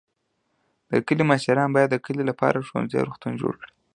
[0.89, 3.73] د کلي مشران باید د کلي لپاره ښوونځی او روغتون جوړ کړي.